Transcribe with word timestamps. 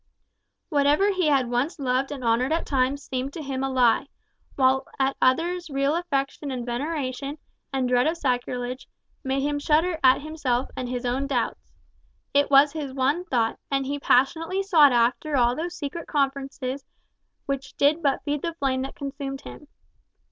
Whatever 0.69 1.11
he 1.13 1.27
had 1.27 1.47
once 1.51 1.77
loved 1.77 2.11
and 2.11 2.23
honoured 2.23 2.51
at 2.51 2.65
times 2.65 3.03
seemed 3.03 3.33
to 3.33 3.43
him 3.43 3.63
a 3.63 3.69
lie, 3.69 4.07
while 4.55 4.87
at 4.99 5.15
others 5.21 5.69
real 5.69 5.95
affection 5.95 6.49
and 6.49 6.65
veneration, 6.65 7.37
and 7.71 7.87
dread 7.87 8.07
of 8.07 8.17
sacrilege, 8.17 8.87
made 9.23 9.43
him 9.43 9.59
shudder 9.59 9.99
at 10.03 10.23
himself 10.23 10.69
and 10.75 10.89
his 10.89 11.05
own 11.05 11.27
doubts! 11.27 11.71
It 12.33 12.49
was 12.49 12.71
his 12.73 12.91
one 12.93 13.25
thought, 13.25 13.59
and 13.69 13.85
he 13.85 13.99
passionately 13.99 14.63
sought 14.63 14.91
after 14.91 15.35
all 15.37 15.55
those 15.55 15.77
secret 15.77 16.07
conferences 16.07 16.83
which 17.45 17.77
did 17.77 18.01
but 18.01 18.23
feed 18.23 18.41
the 18.41 18.55
flame 18.55 18.81
that 18.81 18.95
consumed 18.95 19.41
him. 19.41 19.67